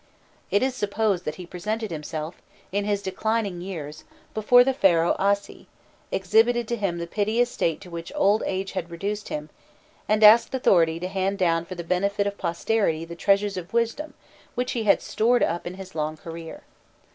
It 0.49 0.63
is 0.63 0.73
supposed 0.73 1.25
that 1.25 1.35
he 1.35 1.45
presented 1.45 1.91
himself, 1.91 2.41
in 2.71 2.85
his 2.85 3.03
declining 3.03 3.61
years, 3.61 4.03
before 4.33 4.63
the 4.63 4.73
Pharaoh 4.73 5.15
Assi, 5.19 5.67
exhibited 6.11 6.67
to 6.69 6.75
him 6.75 6.97
the 6.97 7.05
piteous 7.05 7.51
state 7.51 7.79
to 7.81 7.91
which 7.91 8.11
old 8.15 8.41
age 8.47 8.71
had 8.71 8.89
reduced 8.89 9.29
him, 9.29 9.51
and 10.09 10.23
asked 10.23 10.55
authority 10.55 10.99
to 10.99 11.07
hand 11.07 11.37
down 11.37 11.65
for 11.65 11.75
the 11.75 11.83
benefit 11.83 12.25
of 12.25 12.39
posterity 12.39 13.05
the 13.05 13.15
treasures 13.15 13.57
of 13.57 13.73
wisdom 13.73 14.15
which 14.55 14.71
he 14.71 14.85
had 14.85 15.03
stored 15.03 15.43
up 15.43 15.67
in 15.67 15.75
his 15.75 15.93
long 15.93 16.17
career. 16.17 16.63